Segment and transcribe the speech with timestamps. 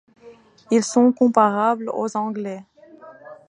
[0.71, 2.63] Ils sont comparables aux anglais.